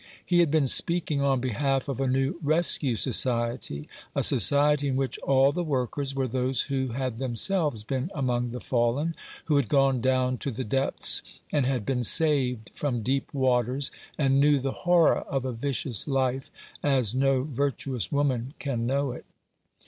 He 0.25 0.39
had 0.39 0.49
been 0.49 0.67
speaking 0.67 1.21
on 1.21 1.41
behalf 1.41 1.87
of 1.87 1.99
a 1.99 2.07
new 2.07 2.39
Rescue 2.41 2.95
Society, 2.95 3.87
a 4.15 4.23
society 4.23 4.87
in 4.87 4.95
which 4.95 5.19
all 5.19 5.51
the 5.51 5.63
workers 5.63 6.15
were 6.15 6.27
those 6.27 6.63
who 6.63 6.87
had 6.93 7.19
themselves 7.19 7.83
been 7.83 8.09
among 8.15 8.49
the 8.49 8.59
fallen— 8.59 9.13
who 9.45 9.57
had 9.57 9.67
gone 9.69 10.01
down 10.01 10.39
to 10.39 10.49
the 10.49 10.63
depths, 10.63 11.21
and 11.53 11.67
had 11.67 11.85
been 11.85 12.03
saved 12.03 12.71
from 12.73 13.03
deep 13.03 13.31
waters, 13.31 13.91
and 14.17 14.39
knew 14.39 14.57
the 14.57 14.71
horror 14.71 15.19
of 15.19 15.45
a 15.45 15.53
vicious 15.53 16.07
life 16.07 16.49
as 16.81 17.13
no 17.13 17.43
virtuous 17.43 18.11
woman 18.11 18.55
can 18.57 18.87
know 18.87 19.11
it. 19.11 19.27